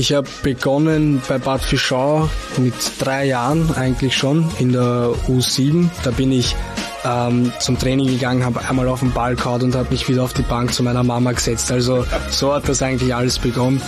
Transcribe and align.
Ich 0.00 0.12
habe 0.12 0.28
begonnen 0.44 1.20
bei 1.28 1.38
Bad 1.38 1.60
Fischau 1.60 2.30
mit 2.56 2.72
drei 3.00 3.24
Jahren 3.24 3.74
eigentlich 3.74 4.16
schon 4.16 4.48
in 4.60 4.70
der 4.70 5.10
U7. 5.26 5.88
Da 6.04 6.12
bin 6.12 6.30
ich 6.30 6.54
ähm, 7.04 7.52
zum 7.58 7.76
Training 7.80 8.06
gegangen, 8.06 8.44
habe 8.44 8.60
einmal 8.68 8.86
auf 8.86 9.00
den 9.00 9.12
Ball 9.12 9.34
gehauen 9.34 9.62
und 9.62 9.74
habe 9.74 9.90
mich 9.90 10.08
wieder 10.08 10.22
auf 10.22 10.32
die 10.34 10.42
Bank 10.42 10.72
zu 10.72 10.84
meiner 10.84 11.02
Mama 11.02 11.32
gesetzt. 11.32 11.72
Also 11.72 12.06
so 12.30 12.54
hat 12.54 12.68
das 12.68 12.80
eigentlich 12.80 13.12
alles 13.12 13.40
begonnen. 13.40 13.82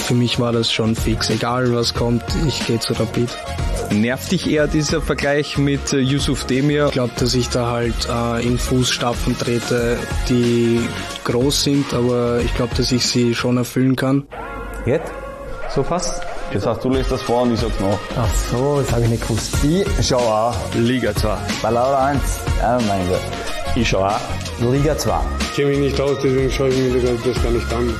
Für 0.00 0.14
mich 0.14 0.40
war 0.40 0.50
das 0.50 0.72
schon 0.72 0.96
fix. 0.96 1.30
Egal 1.30 1.72
was 1.72 1.94
kommt, 1.94 2.24
ich 2.48 2.66
gehe 2.66 2.80
zu 2.80 2.94
Rapid. 2.94 3.28
Nervt 3.92 4.32
dich 4.32 4.50
eher 4.50 4.66
dieser 4.66 5.00
Vergleich 5.00 5.56
mit 5.56 5.92
äh, 5.92 5.98
Yusuf 5.98 6.46
Demir? 6.46 6.86
Ich 6.86 6.92
glaube, 6.92 7.12
dass 7.16 7.34
ich 7.34 7.48
da 7.48 7.70
halt 7.70 8.08
äh, 8.10 8.44
in 8.44 8.58
Fußstapfen 8.58 9.38
trete, 9.38 9.98
die 10.28 10.80
groß 11.22 11.62
sind, 11.62 11.94
aber 11.94 12.40
ich 12.40 12.52
glaube, 12.54 12.74
dass 12.74 12.90
ich 12.90 13.06
sie 13.06 13.36
schon 13.36 13.56
erfüllen 13.56 13.94
kann. 13.94 14.26
Jetzt? 14.84 15.12
So 15.74 15.82
fast? 15.82 16.22
Das 16.52 16.66
heißt, 16.66 16.84
du 16.84 16.90
lässt 16.90 17.10
das 17.12 17.22
vor 17.22 17.42
und 17.42 17.52
ich 17.52 17.60
sag's 17.60 17.78
nach. 17.80 17.98
Ach 18.16 18.34
so, 18.50 18.80
das 18.80 18.90
habe 18.90 19.02
ich 19.02 19.10
nicht 19.10 19.22
gewusst. 19.22 19.54
Ich 19.62 20.06
schau 20.06 20.18
auch. 20.18 20.54
Liga 20.74 21.14
2. 21.14 21.36
Bei 21.62 21.70
Laura 21.70 22.06
1. 22.06 22.20
Ja, 22.60 22.78
mein 22.88 23.08
Gott. 23.08 23.20
Ich 23.76 23.88
schau 23.88 24.04
auch. 24.04 24.20
Liga 24.60 24.96
2. 24.96 25.20
Ich 25.40 25.54
kenne 25.56 25.68
mich 25.70 25.78
nicht 25.78 26.00
aus, 26.00 26.16
deswegen 26.22 26.50
schaue 26.50 26.68
ich 26.70 26.94
mir 26.94 27.00
das 27.02 27.42
gar 27.42 27.52
nicht 27.52 27.72
an. 27.72 27.94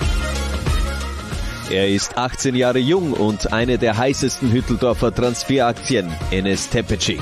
Er 1.70 1.88
ist 1.88 2.16
18 2.16 2.54
Jahre 2.54 2.78
jung 2.78 3.12
und 3.12 3.52
eine 3.52 3.76
der 3.76 3.98
heißesten 3.98 4.50
Hütteldorfer 4.50 5.14
Transferaktien, 5.14 6.10
Enes 6.30 6.70
Tepecic. 6.70 7.20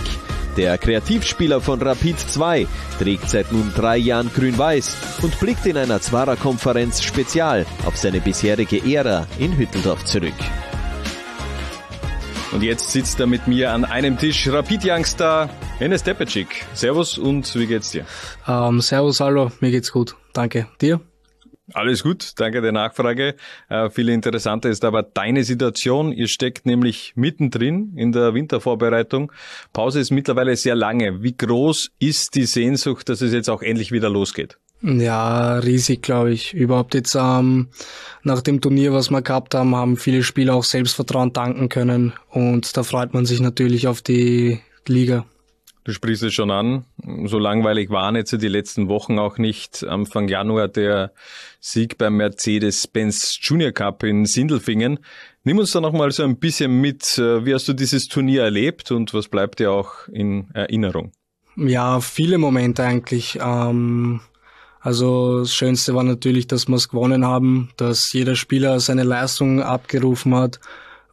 Der 0.57 0.79
Kreativspieler 0.79 1.61
von 1.61 1.83
Rapid 1.83 2.19
2 2.19 2.67
trägt 2.99 3.29
seit 3.29 3.53
nun 3.53 3.73
drei 3.75 3.99
Jahren 3.99 4.31
grün-weiß 4.35 5.21
und 5.23 5.39
blickt 5.39 5.67
in 5.67 5.77
einer 5.77 6.01
Zwarer-Konferenz 6.01 7.03
spezial 7.03 7.67
auf 7.85 7.97
seine 7.97 8.21
bisherige 8.21 8.83
Ära 8.83 9.27
in 9.39 9.57
Hütteldorf 9.57 10.05
zurück. 10.05 10.35
Und 12.53 12.63
jetzt 12.63 12.91
sitzt 12.91 13.21
er 13.21 13.27
mit 13.27 13.47
mir 13.47 13.73
an 13.73 13.85
einem 13.85 14.17
Tisch, 14.17 14.49
Rapid-Youngster 14.49 15.51
Enes 15.79 16.03
Tepecic. 16.03 16.65
Servus 16.73 17.19
und 17.19 17.55
wie 17.55 17.67
geht's 17.67 17.91
dir? 17.91 18.07
Ähm, 18.49 18.81
servus, 18.81 19.21
hallo, 19.21 19.51
mir 19.61 19.71
geht's 19.71 19.93
gut. 19.93 20.17
Danke. 20.33 20.69
Dir? 20.81 21.01
Alles 21.73 22.05
gut, 22.05 22.33
danke 22.37 22.61
der 22.61 22.73
Nachfrage. 22.73 23.35
Äh, 23.69 23.91
viel 23.91 24.09
interessanter 24.09 24.71
ist 24.71 24.85
aber 24.85 25.03
deine 25.03 25.43
Situation. 25.43 26.13
Ihr 26.13 26.29
steckt 26.29 26.65
nämlich 26.65 27.13
mittendrin 27.17 27.93
in 27.97 28.13
der 28.13 28.35
Wintervorbereitung. 28.35 29.33
Pause 29.73 29.99
ist 30.01 30.13
mittlerweile 30.13 30.55
sehr 30.57 30.77
lange. 30.77 31.23
Wie 31.23 31.37
groß 31.37 31.91
ist 31.99 32.37
die 32.37 32.45
Sehnsucht, 32.45 33.09
dass 33.09 33.21
es 33.21 33.33
jetzt 33.33 33.51
auch 33.51 33.63
endlich 33.63 33.91
wieder 33.91 34.09
losgeht? 34.09 34.59
Ja, 34.83 35.59
riesig, 35.59 36.03
glaube 36.03 36.33
ich. 36.33 36.55
Überhaupt 36.55 36.95
jetzt 36.95 37.17
ähm, 37.17 37.69
nach 38.23 38.43
dem 38.43 38.61
Turnier, 38.61 38.93
was 38.93 39.11
wir 39.11 39.23
gehabt 39.23 39.55
haben, 39.55 39.75
haben 39.75 39.97
viele 39.97 40.23
Spieler 40.23 40.55
auch 40.55 40.65
Selbstvertrauen 40.65 41.33
danken 41.33 41.69
können 41.69 42.13
und 42.31 42.77
da 42.77 42.85
freut 42.85 43.13
man 43.13 43.27
sich 43.27 43.41
natürlich 43.41 43.89
auf 43.89 44.03
die 44.03 44.61
Liga. 44.87 45.25
Du 45.87 45.93
sprichst 45.93 46.25
es 46.25 46.35
schon 46.35 46.51
an. 46.51 46.85
So 47.27 47.39
langweilig 47.39 47.91
waren 47.91 48.17
jetzt 48.17 48.33
die 48.33 48.49
letzten 48.49 48.89
Wochen 48.89 49.21
auch 49.21 49.39
nicht. 49.39 49.87
Anfang 49.87 50.27
Januar 50.27 50.67
der 50.67 51.13
Sieg 51.61 51.97
beim 51.97 52.17
Mercedes-Benz 52.17 53.39
Junior 53.41 53.71
Cup 53.71 54.03
in 54.03 54.27
Sindelfingen. 54.27 54.99
Nimm 55.45 55.59
uns 55.59 55.71
da 55.71 55.81
nochmal 55.81 56.11
so 56.11 56.25
ein 56.25 56.39
bisschen 56.39 56.81
mit. 56.81 57.17
Wie 57.19 57.55
hast 57.55 57.69
du 57.69 57.73
dieses 57.73 58.09
Turnier 58.09 58.43
erlebt 58.43 58.91
und 58.91 59.15
was 59.15 59.29
bleibt 59.29 59.61
dir 59.61 59.71
auch 59.71 60.09
in 60.09 60.51
Erinnerung? 60.55 61.13
Ja, 61.55 62.01
viele 62.01 62.39
Momente 62.39 62.83
eigentlich. 62.83 63.39
Ähm, 63.41 64.23
also 64.81 65.39
das 65.39 65.55
Schönste 65.55 65.95
war 65.95 66.03
natürlich, 66.03 66.49
dass 66.49 66.67
wir 66.67 66.75
es 66.75 66.89
gewonnen 66.89 67.25
haben, 67.25 67.71
dass 67.77 68.13
jeder 68.13 68.35
Spieler 68.35 68.81
seine 68.81 69.05
Leistung 69.05 69.63
abgerufen 69.63 70.35
hat 70.35 70.59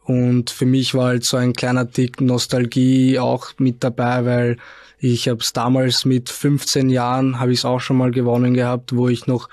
und 0.04 0.50
für 0.50 0.66
mich 0.66 0.94
war 0.94 1.06
halt 1.06 1.24
so 1.24 1.36
ein 1.36 1.54
kleiner 1.54 1.90
Tick 1.90 2.20
Nostalgie 2.20 3.18
auch 3.18 3.52
mit 3.58 3.82
dabei, 3.82 4.24
weil 4.24 4.56
ich 4.98 5.28
habe 5.28 5.40
es 5.40 5.52
damals 5.52 6.04
mit 6.04 6.30
15 6.30 6.88
Jahren, 6.88 7.40
habe 7.40 7.52
ich 7.52 7.60
es 7.60 7.64
auch 7.64 7.80
schon 7.80 7.96
mal 7.96 8.10
gewonnen 8.10 8.54
gehabt, 8.54 8.94
wo 8.94 9.08
ich 9.08 9.26
noch, 9.26 9.48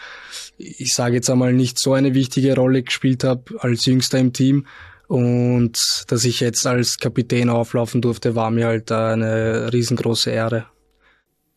ich 0.57 0.94
sage 0.94 1.16
jetzt 1.16 1.29
einmal, 1.29 1.53
nicht 1.53 1.79
so 1.79 1.94
eine 1.94 2.13
wichtige 2.13 2.56
Rolle 2.56 2.84
gespielt 2.84 3.23
habe 3.23 3.44
als 3.59 3.85
Jüngster 3.85 4.19
im 4.19 4.34
Team. 4.34 4.66
Und 5.07 6.06
dass 6.07 6.23
ich 6.23 6.40
jetzt 6.40 6.66
als 6.66 6.97
Kapitän 6.97 7.50
auflaufen 7.50 8.01
durfte, 8.01 8.35
war 8.35 8.50
mir 8.50 8.67
halt 8.67 8.91
eine 8.94 9.72
riesengroße 9.73 10.31
Ehre. 10.31 10.67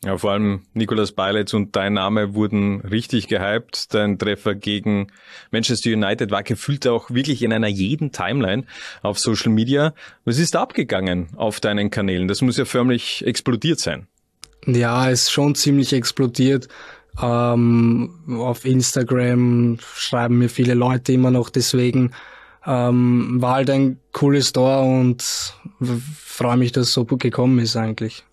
Ja, 0.05 0.19
vor 0.19 0.33
allem 0.33 0.63
Nicolas 0.75 1.13
Beilitz 1.13 1.55
und 1.55 1.77
dein 1.77 1.95
Name 1.95 2.35
wurden 2.35 2.83
richtig 2.83 3.27
gehypt. 3.27 3.95
Dein 3.95 4.19
Treffer 4.19 4.55
gegen 4.55 5.07
Manchester 5.51 5.91
United 5.91 6.31
war 6.31 6.43
gefühlt 6.43 6.87
auch 6.87 7.11
wirklich 7.11 7.43
in 7.43 7.55
einer 7.55 7.69
jeden 7.69 8.13
Timeline 8.13 8.65
auf 9.01 9.19
Social 9.19 9.51
Media. 9.51 9.95
Was 10.27 10.39
ist 10.39 10.55
da 10.57 10.63
abgegangen 10.63 11.29
auf 11.37 11.59
deinen 11.59 11.89
Kanälen? 11.89 12.29
Das 12.29 12.43
muss 12.43 12.59
ja 12.59 12.67
förmlich 12.67 13.27
explodiert 13.27 13.81
sein. 13.81 14.07
Ja, 14.67 15.09
ist 15.09 15.31
schon 15.31 15.55
ziemlich 15.55 15.95
explodiert. 15.95 16.69
Ähm, 17.23 18.11
auf 18.29 18.67
Instagram 18.67 19.79
schreiben 19.97 20.39
mir 20.39 20.51
viele 20.51 20.75
Leute 20.75 21.13
immer 21.13 21.31
noch 21.31 21.49
deswegen. 21.49 22.13
Ähm, 22.67 23.41
war 23.41 23.55
halt 23.55 23.71
ein 23.71 24.01
cooles 24.13 24.53
Tor 24.53 24.83
und 24.83 25.23
freue 25.81 26.57
mich, 26.59 26.73
dass 26.73 26.89
es 26.89 26.93
so 26.93 27.07
gut 27.07 27.21
gekommen 27.21 27.59
ist 27.59 27.77
eigentlich. 27.77 28.25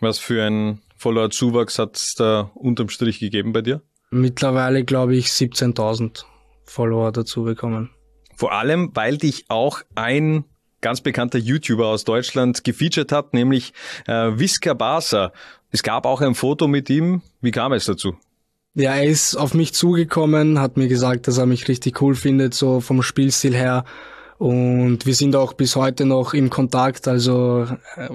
Was 0.00 0.18
für 0.18 0.44
ein 0.44 0.80
voller 1.04 1.28
Zuwachs 1.28 1.78
hat 1.78 1.96
es 1.96 2.14
da 2.14 2.50
unterm 2.54 2.88
Strich 2.88 3.20
gegeben 3.20 3.52
bei 3.52 3.60
dir? 3.60 3.82
Mittlerweile 4.10 4.84
glaube 4.84 5.14
ich 5.14 5.26
17.000 5.26 6.24
Follower 6.64 7.12
dazu 7.12 7.42
bekommen. 7.42 7.90
Vor 8.34 8.52
allem, 8.52 8.90
weil 8.94 9.18
dich 9.18 9.44
auch 9.48 9.82
ein 9.94 10.44
ganz 10.80 11.02
bekannter 11.02 11.38
YouTuber 11.38 11.88
aus 11.88 12.04
Deutschland 12.04 12.64
gefeatured 12.64 13.12
hat, 13.12 13.34
nämlich 13.34 13.74
äh, 14.06 14.30
Visca 14.38 14.72
Barca. 14.72 15.32
Es 15.70 15.82
gab 15.82 16.06
auch 16.06 16.22
ein 16.22 16.34
Foto 16.34 16.68
mit 16.68 16.88
ihm. 16.88 17.20
Wie 17.42 17.50
kam 17.50 17.74
es 17.74 17.84
dazu? 17.84 18.16
Ja, 18.72 18.94
er 18.94 19.04
ist 19.04 19.36
auf 19.36 19.52
mich 19.52 19.74
zugekommen, 19.74 20.58
hat 20.58 20.78
mir 20.78 20.88
gesagt, 20.88 21.28
dass 21.28 21.36
er 21.36 21.44
mich 21.44 21.68
richtig 21.68 22.00
cool 22.00 22.14
findet, 22.14 22.54
so 22.54 22.80
vom 22.80 23.02
Spielstil 23.02 23.54
her 23.54 23.84
und 24.38 25.06
wir 25.06 25.14
sind 25.14 25.36
auch 25.36 25.52
bis 25.52 25.76
heute 25.76 26.06
noch 26.06 26.34
im 26.34 26.50
Kontakt. 26.50 27.06
Also 27.06 27.66
äh, 27.96 28.08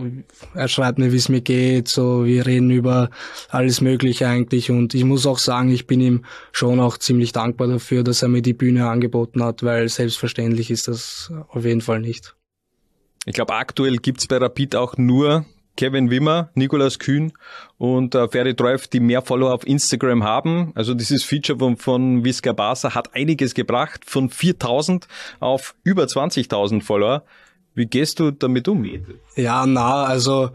er 0.53 0.67
schreibt 0.67 0.99
mir, 0.99 1.11
wie 1.11 1.17
es 1.17 1.29
mir 1.29 1.41
geht. 1.41 1.87
So, 1.87 2.25
wir 2.25 2.45
reden 2.45 2.69
über 2.71 3.09
alles 3.49 3.79
Mögliche 3.81 4.27
eigentlich. 4.27 4.69
Und 4.69 4.93
ich 4.93 5.05
muss 5.05 5.25
auch 5.25 5.39
sagen, 5.39 5.69
ich 5.69 5.87
bin 5.87 6.01
ihm 6.01 6.25
schon 6.51 6.79
auch 6.79 6.97
ziemlich 6.97 7.31
dankbar 7.31 7.67
dafür, 7.67 8.03
dass 8.03 8.21
er 8.21 8.27
mir 8.27 8.41
die 8.41 8.53
Bühne 8.53 8.89
angeboten 8.89 9.41
hat, 9.43 9.63
weil 9.63 9.87
selbstverständlich 9.87 10.71
ist 10.71 10.87
das 10.87 11.31
auf 11.49 11.63
jeden 11.63 11.81
Fall 11.81 12.01
nicht. 12.01 12.35
Ich 13.25 13.33
glaube, 13.33 13.53
aktuell 13.53 13.97
gibt's 13.97 14.27
bei 14.27 14.37
Rapid 14.37 14.75
auch 14.75 14.97
nur 14.97 15.45
Kevin 15.77 16.09
Wimmer, 16.09 16.49
Nikolas 16.55 16.99
Kühn 16.99 17.31
und 17.77 18.15
äh, 18.15 18.27
Ferdi 18.27 18.55
Treuf, 18.55 18.87
die 18.87 18.99
mehr 18.99 19.21
Follower 19.21 19.53
auf 19.53 19.65
Instagram 19.65 20.23
haben. 20.23 20.71
Also 20.75 20.93
dieses 20.93 21.23
Feature 21.23 21.59
von, 21.59 21.77
von 21.77 22.25
Visca 22.25 22.53
Barca 22.53 22.93
hat 22.95 23.15
einiges 23.15 23.53
gebracht, 23.53 24.01
von 24.05 24.29
4000 24.29 25.07
auf 25.39 25.75
über 25.83 26.03
20.000 26.03 26.81
Follower. 26.81 27.23
Wie 27.75 27.85
gehst 27.85 28.19
du 28.19 28.31
damit 28.31 28.67
um? 28.67 28.85
Ja, 29.35 29.65
na, 29.65 30.03
also 30.03 30.51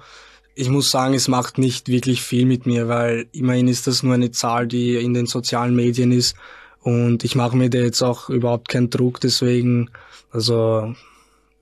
ich 0.55 0.69
muss 0.69 0.91
sagen, 0.91 1.15
es 1.15 1.29
macht 1.29 1.59
nicht 1.59 1.89
wirklich 1.89 2.23
viel 2.23 2.47
mit 2.47 2.67
mir, 2.67 2.89
weil 2.89 3.27
immerhin 3.33 3.69
ist 3.69 3.87
das 3.87 4.03
nur 4.03 4.15
eine 4.15 4.31
Zahl, 4.31 4.67
die 4.67 4.97
in 4.97 5.15
den 5.15 5.27
sozialen 5.27 5.75
Medien 5.75 6.13
ist. 6.13 6.37
Und 6.81 7.25
ich 7.25 7.35
mache 7.35 7.57
mir 7.57 7.71
da 7.71 7.79
jetzt 7.79 8.03
auch 8.03 8.29
überhaupt 8.29 8.69
keinen 8.69 8.91
Druck, 8.91 9.21
deswegen, 9.21 9.91
also 10.31 10.95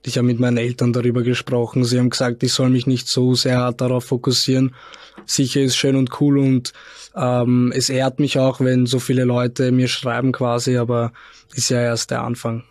ich 0.05 0.19
habe 0.19 0.27
mit 0.27 0.41
meinen 0.41 0.57
Eltern 0.57 0.93
darüber 0.93 1.23
gesprochen. 1.23 1.85
Sie 1.85 1.99
haben 1.99 2.11
gesagt, 2.11 2.43
ich 2.43 2.53
soll 2.53 2.71
mich 2.71 2.87
nicht 2.87 3.09
so 3.09 3.35
sehr 3.35 3.73
darauf 3.73 4.05
fokussieren. 4.05 4.75
Sicher 5.27 5.61
ist 5.61 5.77
schön 5.77 5.97
und 5.97 6.21
cool 6.21 6.39
und 6.39 6.73
ähm, 7.15 7.73
es 7.75 7.89
ehrt 7.89 8.19
mich 8.19 8.39
auch, 8.39 8.61
wenn 8.61 8.87
so 8.87 8.99
viele 8.99 9.25
Leute 9.25 9.71
mir 9.71 9.89
schreiben 9.89 10.33
quasi, 10.33 10.77
aber 10.77 11.13
ist 11.55 11.69
ja 11.69 11.81
erst 11.81 12.11
der 12.11 12.23
Anfang. 12.23 12.65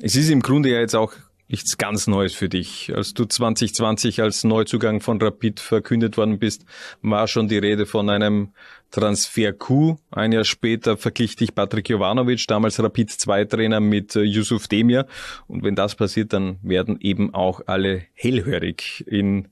Es 0.00 0.16
ist 0.16 0.30
im 0.30 0.40
Grunde 0.40 0.70
ja 0.70 0.80
jetzt 0.80 0.96
auch 0.96 1.12
nichts 1.48 1.78
ganz 1.78 2.06
Neues 2.06 2.34
für 2.34 2.48
dich. 2.48 2.92
Als 2.94 3.14
du 3.14 3.24
2020 3.24 4.20
als 4.20 4.44
Neuzugang 4.44 5.00
von 5.00 5.20
Rapid 5.20 5.60
verkündet 5.60 6.16
worden 6.16 6.38
bist, 6.38 6.64
war 7.02 7.28
schon 7.28 7.48
die 7.48 7.58
Rede 7.58 7.86
von 7.86 8.08
einem 8.08 8.52
Transfer-Coup. 8.90 9.98
Ein 10.10 10.32
Jahr 10.32 10.44
später 10.44 10.96
verglich 10.96 11.36
dich 11.36 11.54
Patrick 11.54 11.88
Jovanovic, 11.88 12.46
damals 12.46 12.82
Rapid 12.82 13.10
2 13.10 13.44
Trainer, 13.46 13.80
mit 13.80 14.16
äh, 14.16 14.22
Yusuf 14.22 14.68
Demir. 14.68 15.06
Und 15.48 15.62
wenn 15.64 15.74
das 15.74 15.94
passiert, 15.94 16.32
dann 16.32 16.58
werden 16.62 16.98
eben 17.00 17.34
auch 17.34 17.62
alle 17.66 18.02
hellhörig 18.14 19.04
in 19.06 19.48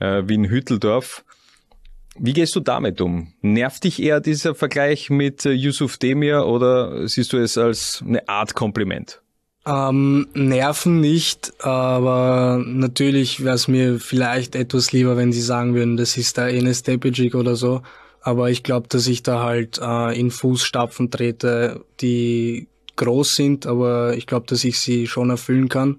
äh, 0.00 0.22
Wien-Hütteldorf. 0.26 1.24
Wie 2.16 2.32
gehst 2.32 2.54
du 2.54 2.60
damit 2.60 3.00
um? 3.00 3.32
Nervt 3.42 3.82
dich 3.82 4.00
eher 4.00 4.20
dieser 4.20 4.54
Vergleich 4.54 5.10
mit 5.10 5.44
äh, 5.44 5.50
Yusuf 5.50 5.98
Demir 5.98 6.46
oder 6.46 7.08
siehst 7.08 7.32
du 7.32 7.38
es 7.38 7.58
als 7.58 8.04
eine 8.06 8.28
Art 8.28 8.54
Kompliment? 8.54 9.23
Ähm, 9.66 10.28
nerven 10.34 11.00
nicht, 11.00 11.54
aber 11.64 12.62
natürlich 12.66 13.42
wäre 13.44 13.54
es 13.54 13.66
mir 13.66 13.98
vielleicht 13.98 14.54
etwas 14.56 14.92
lieber, 14.92 15.16
wenn 15.16 15.32
sie 15.32 15.40
sagen 15.40 15.74
würden, 15.74 15.96
das 15.96 16.18
ist 16.18 16.36
der 16.36 16.48
Enes 16.48 16.82
Tepecic 16.82 17.34
oder 17.34 17.56
so. 17.56 17.82
Aber 18.20 18.50
ich 18.50 18.62
glaube, 18.62 18.88
dass 18.88 19.06
ich 19.06 19.22
da 19.22 19.42
halt 19.42 19.78
äh, 19.82 20.18
in 20.18 20.30
Fußstapfen 20.30 21.10
trete, 21.10 21.84
die 22.00 22.68
groß 22.96 23.36
sind, 23.36 23.66
aber 23.66 24.16
ich 24.16 24.26
glaube, 24.26 24.46
dass 24.46 24.64
ich 24.64 24.78
sie 24.78 25.06
schon 25.06 25.30
erfüllen 25.30 25.68
kann. 25.68 25.98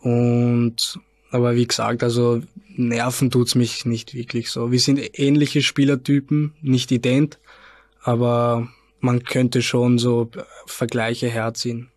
Und 0.00 0.98
aber 1.30 1.56
wie 1.56 1.66
gesagt, 1.66 2.04
also 2.04 2.42
nerven 2.76 3.30
tut's 3.30 3.56
mich 3.56 3.86
nicht 3.86 4.14
wirklich 4.14 4.50
so. 4.50 4.70
Wir 4.70 4.78
sind 4.78 5.18
ähnliche 5.18 5.62
Spielertypen, 5.62 6.54
nicht 6.62 6.92
ident, 6.92 7.38
aber 8.02 8.68
man 9.00 9.24
könnte 9.24 9.62
schon 9.62 9.98
so 9.98 10.30
Vergleiche 10.66 11.28
herziehen. 11.28 11.90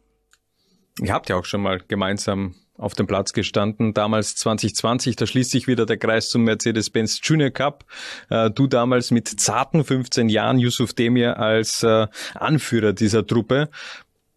Ihr 1.02 1.14
habt 1.14 1.30
ja 1.30 1.36
auch 1.36 1.46
schon 1.46 1.62
mal 1.62 1.82
gemeinsam 1.88 2.56
auf 2.78 2.94
dem 2.94 3.08
Platz 3.08 3.34
gestanden, 3.34 3.94
damals 3.94 4.36
2020, 4.36 5.16
da 5.16 5.26
schließt 5.26 5.52
sich 5.52 5.68
wieder 5.68 5.86
der 5.86 5.98
Kreis 5.98 6.30
zum 6.30 6.44
Mercedes-Benz 6.44 7.20
Junior 7.24 7.50
Cup. 7.50 7.86
Äh, 8.30 8.52
du 8.52 8.68
damals 8.68 9.12
mit 9.12 9.28
zarten 9.28 9.84
15 9.84 10.30
Jahren, 10.30 10.60
Yusuf 10.60 10.94
Demir 10.94 11.40
als 11.40 11.84
äh, 11.84 12.08
Anführer 12.36 12.94
dieser 12.94 13.26
Truppe. 13.26 13.70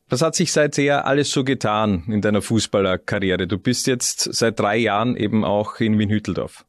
Was 0.08 0.22
hat 0.22 0.34
sich 0.34 0.52
seither 0.52 1.06
alles 1.06 1.30
so 1.30 1.44
getan 1.44 2.04
in 2.08 2.20
deiner 2.20 2.42
Fußballerkarriere? 2.42 3.46
Du 3.46 3.58
bist 3.58 3.86
jetzt 3.86 4.34
seit 4.34 4.58
drei 4.58 4.76
Jahren 4.78 5.16
eben 5.16 5.44
auch 5.44 5.78
in 5.78 5.98
Wien-Hütteldorf. 5.98 6.64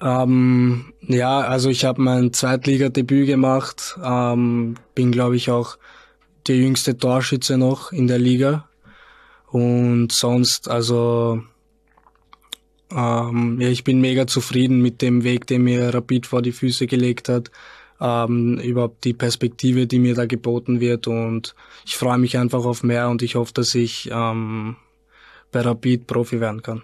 Ähm, 0.00 0.92
ja, 1.02 1.40
also 1.40 1.70
ich 1.70 1.84
habe 1.84 2.02
mein 2.02 2.32
Zweitligadebüt 2.32 3.26
gemacht, 3.26 3.96
ähm, 4.02 4.74
bin 4.94 5.12
glaube 5.12 5.36
ich 5.36 5.50
auch 5.50 5.76
der 6.48 6.56
jüngste 6.56 6.98
Torschütze 6.98 7.56
noch 7.56 7.92
in 7.92 8.06
der 8.06 8.18
Liga 8.18 8.68
und 9.54 10.10
sonst, 10.10 10.68
also 10.68 11.40
ähm, 12.90 13.60
ja, 13.60 13.68
ich 13.68 13.84
bin 13.84 14.00
mega 14.00 14.26
zufrieden 14.26 14.82
mit 14.82 15.00
dem 15.00 15.22
Weg, 15.22 15.46
den 15.46 15.62
mir 15.62 15.94
Rapid 15.94 16.26
vor 16.26 16.42
die 16.42 16.50
Füße 16.50 16.88
gelegt 16.88 17.28
hat. 17.28 17.52
Ähm, 18.00 18.58
überhaupt 18.58 19.04
die 19.04 19.12
Perspektive, 19.12 19.86
die 19.86 20.00
mir 20.00 20.16
da 20.16 20.26
geboten 20.26 20.80
wird 20.80 21.06
und 21.06 21.54
ich 21.86 21.96
freue 21.96 22.18
mich 22.18 22.36
einfach 22.36 22.64
auf 22.64 22.82
mehr 22.82 23.08
und 23.08 23.22
ich 23.22 23.36
hoffe, 23.36 23.52
dass 23.54 23.76
ich 23.76 24.10
ähm, 24.10 24.74
bei 25.52 25.60
Rapid 25.60 26.08
Profi 26.08 26.40
werden 26.40 26.60
kann. 26.60 26.82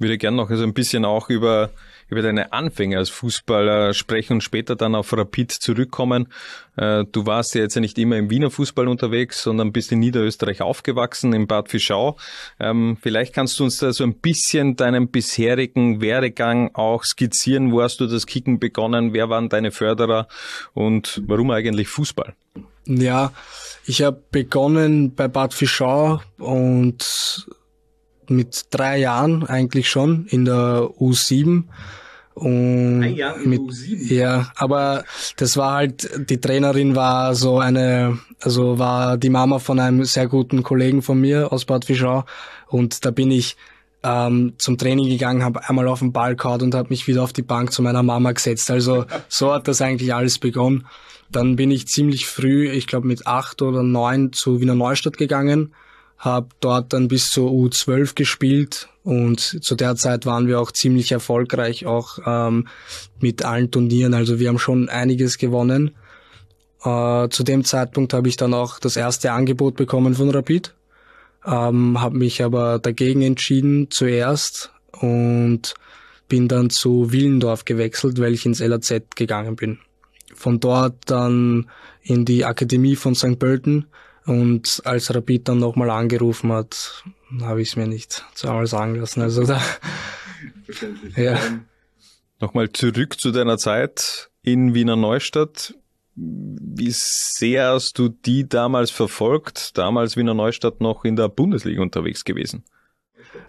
Würde 0.00 0.18
gerne 0.18 0.38
noch 0.38 0.50
so 0.50 0.64
ein 0.64 0.74
bisschen 0.74 1.04
auch 1.04 1.30
über 1.30 1.70
über 2.08 2.22
deine 2.22 2.52
Anfänge 2.52 2.98
als 2.98 3.10
Fußballer 3.10 3.94
sprechen 3.94 4.34
und 4.34 4.40
später 4.42 4.76
dann 4.76 4.94
auf 4.94 5.12
Rapid 5.12 5.52
zurückkommen. 5.52 6.28
Äh, 6.76 7.04
du 7.10 7.26
warst 7.26 7.54
ja 7.54 7.62
jetzt 7.62 7.76
nicht 7.76 7.98
immer 7.98 8.16
im 8.16 8.30
Wiener 8.30 8.50
Fußball 8.50 8.88
unterwegs, 8.88 9.42
sondern 9.42 9.72
bist 9.72 9.92
in 9.92 10.00
Niederösterreich 10.00 10.62
aufgewachsen, 10.62 11.32
in 11.32 11.46
Bad 11.46 11.68
Fischau. 11.68 12.16
Ähm, 12.60 12.96
vielleicht 13.00 13.34
kannst 13.34 13.58
du 13.58 13.64
uns 13.64 13.78
da 13.78 13.92
so 13.92 14.04
ein 14.04 14.14
bisschen 14.14 14.76
deinen 14.76 15.08
bisherigen 15.08 16.00
Werdegang 16.00 16.74
auch 16.74 17.04
skizzieren. 17.04 17.72
Wo 17.72 17.82
hast 17.82 18.00
du 18.00 18.06
das 18.06 18.26
Kicken 18.26 18.58
begonnen? 18.58 19.12
Wer 19.12 19.28
waren 19.28 19.48
deine 19.48 19.70
Förderer? 19.70 20.28
Und 20.72 21.22
warum 21.26 21.50
eigentlich 21.50 21.88
Fußball? 21.88 22.34
Ja, 22.86 23.32
ich 23.86 24.02
habe 24.02 24.22
begonnen 24.30 25.14
bei 25.14 25.28
Bad 25.28 25.54
Fischau 25.54 26.20
und 26.38 27.46
mit 28.30 28.66
drei 28.70 28.98
Jahren 28.98 29.46
eigentlich 29.46 29.88
schon 29.88 30.26
in 30.26 30.44
der 30.44 30.88
U7. 30.98 31.64
Und 32.34 33.02
Ein 33.02 33.14
Jahr 33.14 33.36
mit, 33.38 33.60
U7? 33.60 34.12
Ja, 34.12 34.50
aber 34.56 35.04
das 35.36 35.56
war 35.56 35.74
halt, 35.74 36.28
die 36.28 36.40
Trainerin 36.40 36.96
war 36.96 37.34
so 37.34 37.58
eine, 37.58 38.18
also 38.40 38.78
war 38.78 39.16
die 39.16 39.30
Mama 39.30 39.60
von 39.60 39.78
einem 39.78 40.04
sehr 40.04 40.26
guten 40.26 40.62
Kollegen 40.62 41.00
von 41.00 41.20
mir 41.20 41.52
aus 41.52 41.64
Bad 41.64 41.84
Fischau. 41.84 42.24
Und 42.66 43.04
da 43.04 43.12
bin 43.12 43.30
ich 43.30 43.56
ähm, 44.02 44.54
zum 44.58 44.78
Training 44.78 45.08
gegangen, 45.08 45.44
habe 45.44 45.68
einmal 45.68 45.86
auf 45.86 46.00
den 46.00 46.12
Ball 46.12 46.34
gehauen 46.34 46.62
und 46.62 46.74
habe 46.74 46.90
mich 46.90 47.06
wieder 47.06 47.22
auf 47.22 47.32
die 47.32 47.42
Bank 47.42 47.72
zu 47.72 47.82
meiner 47.82 48.02
Mama 48.02 48.32
gesetzt. 48.32 48.70
Also 48.70 49.06
so 49.28 49.52
hat 49.52 49.68
das 49.68 49.80
eigentlich 49.80 50.12
alles 50.12 50.38
begonnen. 50.38 50.86
Dann 51.30 51.56
bin 51.56 51.70
ich 51.70 51.86
ziemlich 51.86 52.26
früh, 52.26 52.68
ich 52.68 52.86
glaube 52.86 53.06
mit 53.06 53.26
acht 53.26 53.62
oder 53.62 53.82
neun 53.82 54.32
zu 54.32 54.60
Wiener 54.60 54.74
Neustadt 54.74 55.16
gegangen 55.16 55.72
habe 56.24 56.48
dort 56.60 56.94
dann 56.94 57.08
bis 57.08 57.30
zur 57.30 57.50
U12 57.50 58.14
gespielt 58.14 58.88
und 59.02 59.40
zu 59.40 59.74
der 59.74 59.94
Zeit 59.96 60.24
waren 60.24 60.46
wir 60.46 60.58
auch 60.58 60.72
ziemlich 60.72 61.12
erfolgreich, 61.12 61.84
auch 61.84 62.18
ähm, 62.24 62.66
mit 63.20 63.44
allen 63.44 63.70
Turnieren. 63.70 64.14
Also 64.14 64.38
wir 64.38 64.48
haben 64.48 64.58
schon 64.58 64.88
einiges 64.88 65.36
gewonnen. 65.36 65.94
Äh, 66.82 67.28
zu 67.28 67.42
dem 67.42 67.62
Zeitpunkt 67.64 68.14
habe 68.14 68.28
ich 68.28 68.36
dann 68.36 68.54
auch 68.54 68.78
das 68.78 68.96
erste 68.96 69.32
Angebot 69.32 69.76
bekommen 69.76 70.14
von 70.14 70.30
Rapid, 70.30 70.74
ähm, 71.44 72.00
habe 72.00 72.16
mich 72.16 72.42
aber 72.42 72.78
dagegen 72.78 73.20
entschieden 73.20 73.90
zuerst 73.90 74.72
und 74.92 75.74
bin 76.28 76.48
dann 76.48 76.70
zu 76.70 77.12
Willendorf 77.12 77.66
gewechselt, 77.66 78.18
weil 78.18 78.32
ich 78.32 78.46
ins 78.46 78.60
LAZ 78.60 78.94
gegangen 79.14 79.56
bin. 79.56 79.78
Von 80.34 80.58
dort 80.58 80.94
dann 81.04 81.68
in 82.02 82.24
die 82.24 82.46
Akademie 82.46 82.96
von 82.96 83.14
St. 83.14 83.38
Pölten 83.38 83.86
und 84.26 84.82
als 84.84 85.14
Rapid 85.14 85.48
dann 85.48 85.58
nochmal 85.58 85.90
angerufen 85.90 86.52
hat, 86.52 87.04
habe 87.40 87.62
ich 87.62 87.68
es 87.68 87.76
mir 87.76 87.86
nicht 87.86 88.24
zweimal 88.34 88.66
sagen 88.66 88.94
lassen. 88.94 89.20
Also 89.22 89.44
da, 89.44 89.60
ja. 91.16 91.38
Nochmal 92.40 92.70
zurück 92.72 93.20
zu 93.20 93.30
deiner 93.30 93.58
Zeit 93.58 94.30
in 94.42 94.74
Wiener 94.74 94.96
Neustadt. 94.96 95.74
Wie 96.16 96.92
sehr 96.92 97.72
hast 97.72 97.98
du 97.98 98.08
die 98.08 98.48
damals 98.48 98.90
verfolgt? 98.90 99.76
Damals 99.76 100.16
Wiener 100.16 100.34
Neustadt 100.34 100.80
noch 100.80 101.04
in 101.04 101.16
der 101.16 101.28
Bundesliga 101.28 101.82
unterwegs 101.82 102.24
gewesen. 102.24 102.64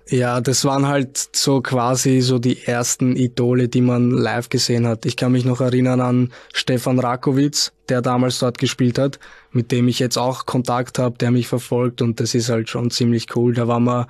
Ja, 0.08 0.40
das 0.40 0.66
waren 0.66 0.88
halt 0.88 1.36
so 1.36 1.62
quasi 1.62 2.22
so 2.22 2.38
die 2.38 2.64
ersten 2.66 3.16
Idole, 3.16 3.68
die 3.68 3.82
man 3.82 4.12
live 4.12 4.50
gesehen 4.50 4.86
hat. 4.86 5.06
Ich 5.06 5.18
kann 5.18 5.32
mich 5.32 5.46
noch 5.46 5.62
erinnern 5.62 6.00
an 6.00 6.32
Stefan 6.54 7.00
Rakowitz, 7.00 7.72
der 7.90 8.04
damals 8.04 8.38
dort 8.38 8.60
gespielt 8.60 9.00
hat, 9.00 9.20
mit 9.52 9.72
dem 9.72 9.88
ich 9.88 9.98
jetzt 9.98 10.18
auch 10.18 10.46
Kontakt 10.46 11.00
habe, 11.00 11.18
der 11.18 11.32
mich 11.32 11.48
verfolgt 11.48 12.04
und 12.04 12.20
das 12.20 12.36
ist 12.36 12.50
halt 12.50 12.70
schon 12.70 12.92
ziemlich 12.92 13.36
cool. 13.36 13.56
Da 13.56 13.68
waren 13.68 13.86
wir 13.86 14.08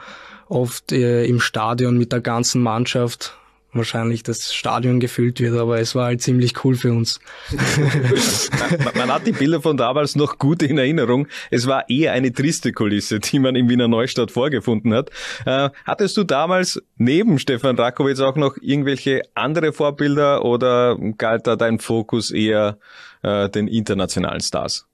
oft 0.50 0.92
äh, 0.92 1.26
im 1.26 1.40
Stadion 1.40 1.98
mit 1.98 2.12
der 2.12 2.22
ganzen 2.22 2.62
Mannschaft 2.62 3.38
wahrscheinlich 3.76 4.24
das 4.24 4.54
Stadion 4.54 5.00
gefüllt 5.00 5.40
wird, 5.40 5.58
aber 5.58 5.80
es 5.80 5.96
war 5.96 6.06
halt 6.06 6.22
ziemlich 6.22 6.64
cool 6.64 6.76
für 6.76 6.92
uns. 6.92 7.20
man, 8.96 9.12
hat 9.12 9.28
die 9.28 9.32
Bilder 9.32 9.62
von 9.62 9.78
damals 9.78 10.16
noch 10.16 10.38
gut 10.38 10.64
in 10.64 10.78
Erinnerung. 10.78 11.28
Es 11.52 11.68
war 11.68 11.90
eher 11.90 12.14
eine 12.14 12.32
triste 12.34 12.74
Kulisse, 12.74 13.20
die 13.20 13.40
man 13.40 13.56
in 13.56 13.70
Wiener 13.70 13.88
Neustadt 13.88 14.32
vorgefunden 14.32 14.94
hat. 14.94 15.10
Äh, 15.46 15.70
hattest 15.86 16.18
du 16.18 16.24
damals 16.24 16.82
neben 16.98 17.40
Stefan 17.40 17.78
Rakowitz 17.78 18.20
auch 18.20 18.36
noch 18.36 18.58
irgendwelche 18.62 19.22
andere 19.36 19.74
Vorbilder 19.74 20.44
oder 20.46 20.98
galt 21.18 21.48
da 21.48 21.56
dein 21.56 21.80
Fokus 21.80 22.32
eher 22.32 22.80
äh, 23.24 23.50
den 23.50 23.68
internationalen 23.68 24.42
Stars? 24.42 24.88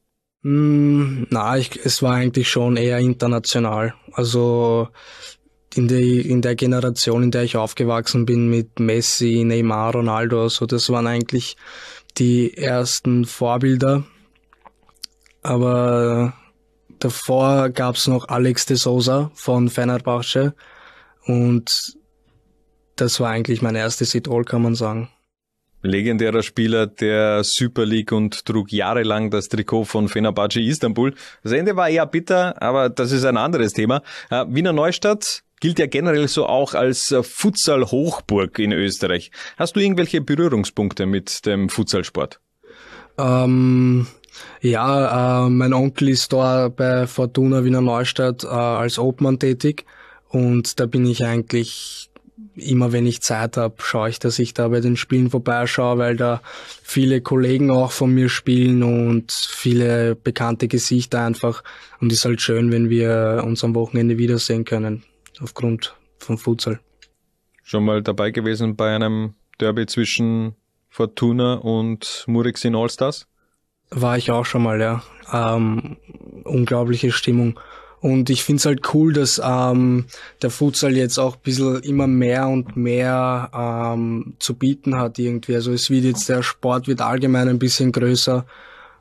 Mm, 0.44 1.24
na, 1.30 1.58
ich, 1.58 1.80
es 1.84 2.02
war 2.02 2.16
eigentlich 2.16 2.50
schon 2.50 2.78
eher 2.78 2.98
international. 3.00 3.94
Also 4.14 4.90
in 5.76 5.88
der, 5.88 6.00
in 6.00 6.42
der 6.42 6.56
Generation, 6.56 7.24
in 7.24 7.32
der 7.32 7.44
ich 7.44 7.58
aufgewachsen 7.58 8.26
bin 8.26 8.50
mit 8.50 8.80
Messi, 8.80 9.44
Neymar, 9.46 9.94
Ronaldo, 9.94 10.50
so 10.50 10.66
das 10.66 10.90
waren 10.90 11.08
eigentlich 11.08 11.56
die 12.18 12.58
ersten 12.58 13.26
Vorbilder. 13.26 14.04
Aber 15.42 16.34
davor 17.00 17.70
gab's 17.70 18.08
noch 18.08 18.28
Alex 18.28 18.66
de 18.66 18.78
Souza 18.78 19.32
von 19.34 19.70
Fenerbahce 19.70 20.54
und 21.26 21.96
das 22.96 23.20
war 23.20 23.32
eigentlich 23.32 23.62
mein 23.62 23.76
erstes 23.76 24.14
Idol, 24.14 24.44
kann 24.44 24.62
man 24.62 24.76
sagen. 24.76 25.10
Legendärer 25.84 26.44
Spieler 26.44 26.86
der 26.86 27.44
Super 27.44 27.86
League 27.86 28.12
und 28.12 28.46
trug 28.46 28.72
jahrelang 28.72 29.32
das 29.32 29.50
Trikot 29.50 29.86
von 29.86 30.10
Fenerbahce 30.10 30.62
Istanbul. 30.62 31.16
Das 31.42 31.54
Ende 31.54 31.76
war 31.76 31.90
eher 31.90 32.06
bitter, 32.06 32.62
aber 32.62 32.90
das 32.90 33.12
ist 33.12 33.26
ein 33.26 33.38
anderes 33.38 33.74
Thema. 33.74 34.04
Äh, 34.30 34.46
Wiener 34.48 34.74
Neustadt 34.74 35.44
gilt 35.62 35.80
ja 35.80 35.86
generell 35.86 36.28
so 36.28 36.46
auch 36.46 36.74
als 36.74 37.12
äh, 37.12 37.24
Futsal-Hochburg 37.24 38.60
in 38.60 38.74
Österreich. 38.74 39.32
Hast 39.56 39.78
du 39.78 39.80
irgendwelche 39.80 40.20
Berührungspunkte 40.20 41.06
mit 41.06 41.46
dem 41.46 41.70
Futsalsport? 41.70 42.42
Ähm, 43.18 44.08
ja, 44.60 45.46
äh, 45.46 45.50
mein 45.50 45.74
Onkel 45.74 46.10
ist 46.10 46.34
da 46.34 46.68
bei 46.68 47.08
Fortuna 47.08 47.64
Wiener 47.64 47.82
Neustadt 47.82 48.44
äh, 48.44 48.48
als 48.48 49.00
Obmann 49.00 49.40
tätig 49.40 49.86
und 50.30 50.80
da 50.80 50.86
bin 50.86 51.06
ich 51.06 51.24
eigentlich 51.24 52.10
immer 52.56 52.92
wenn 52.92 53.08
ich 53.08 53.22
Zeit 53.22 53.56
habe, 53.56 53.76
schaue 53.80 54.10
ich, 54.10 54.20
dass 54.20 54.38
ich 54.38 54.54
da 54.54 54.68
bei 54.68 54.82
den 54.82 54.98
Spielen 54.98 55.30
vorbeischaue, 55.30 55.98
weil 55.98 56.18
da 56.18 56.42
viele 56.84 57.22
Kollegen 57.22 57.72
auch 57.72 57.92
von 57.92 58.14
mir 58.14 58.28
spielen 58.28 58.84
und 58.84 59.32
viele 59.32 60.16
bekannte 60.16 60.68
Gesichter 60.68 61.24
einfach. 61.24 61.64
Und 62.02 62.12
es 62.12 62.20
ist 62.20 62.26
halt 62.26 62.42
schön, 62.42 62.72
wenn 62.72 62.90
wir 62.90 63.44
uns 63.46 63.64
am 63.64 63.74
Wochenende 63.74 64.18
wiedersehen 64.18 64.66
können 64.66 65.04
aufgrund 65.42 65.96
vom 66.18 66.38
Futsal. 66.38 66.80
Schon 67.64 67.86
mal 67.86 68.02
dabei 68.02 68.32
gewesen 68.32 68.76
bei 68.76 68.96
einem 68.96 69.36
Derby 69.60 69.86
zwischen 69.86 70.56
Fortuna 70.90 71.56
und 71.56 72.26
Murixin 72.28 72.76
Allstars? 72.76 73.28
War 73.90 74.18
ich 74.18 74.32
auch 74.32 74.46
schon 74.46 74.64
mal, 74.64 74.80
ja. 74.80 75.04
Ähm, 75.32 75.98
unglaubliche 76.44 77.12
Stimmung. 77.12 77.60
Und 78.02 78.32
ich 78.32 78.44
find's 78.44 78.66
halt 78.66 78.94
cool, 78.94 79.14
dass 79.14 79.40
ähm, 79.44 80.06
der 80.42 80.50
Futsal 80.50 80.98
jetzt 80.98 81.20
auch 81.20 81.36
ein 81.36 81.42
bisschen 81.44 81.82
immer 81.84 82.08
mehr 82.08 82.48
und 82.48 82.76
mehr 82.76 83.52
ähm, 83.54 84.34
zu 84.40 84.56
bieten 84.56 84.98
hat 84.98 85.20
irgendwie. 85.20 85.54
Also 85.54 85.72
es 85.72 85.90
wird 85.92 86.06
jetzt, 86.06 86.28
der 86.28 86.42
Sport 86.42 86.88
wird 86.88 87.02
allgemein 87.02 87.48
ein 87.48 87.60
bisschen 87.60 87.92
größer 87.92 88.46